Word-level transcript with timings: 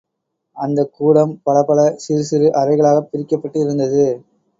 அந்தக் 0.57 0.93
கூடம் 0.93 1.41
பலப்பல 1.45 1.93
சிறுசிறு 1.95 2.47
அறைகளாகப் 2.53 3.09
பிரிக்கப்பட்டிருந்தது. 3.11 4.05